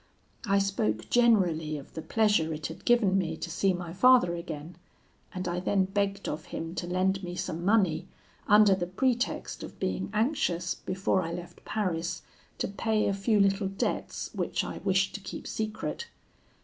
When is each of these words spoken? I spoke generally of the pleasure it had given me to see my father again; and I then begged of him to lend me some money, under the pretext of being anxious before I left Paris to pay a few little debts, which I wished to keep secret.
I 0.47 0.57
spoke 0.57 1.11
generally 1.11 1.77
of 1.77 1.93
the 1.93 2.01
pleasure 2.01 2.51
it 2.55 2.65
had 2.65 2.85
given 2.85 3.19
me 3.19 3.37
to 3.37 3.51
see 3.51 3.71
my 3.71 3.93
father 3.93 4.33
again; 4.35 4.77
and 5.31 5.47
I 5.47 5.59
then 5.59 5.85
begged 5.85 6.27
of 6.27 6.45
him 6.45 6.73
to 6.73 6.87
lend 6.87 7.21
me 7.23 7.35
some 7.35 7.63
money, 7.63 8.07
under 8.47 8.73
the 8.73 8.87
pretext 8.87 9.61
of 9.61 9.79
being 9.79 10.09
anxious 10.11 10.73
before 10.73 11.21
I 11.21 11.31
left 11.31 11.63
Paris 11.65 12.23
to 12.57 12.67
pay 12.67 13.05
a 13.07 13.13
few 13.13 13.39
little 13.39 13.67
debts, 13.67 14.31
which 14.33 14.63
I 14.63 14.79
wished 14.79 15.13
to 15.13 15.21
keep 15.21 15.45
secret. 15.45 16.07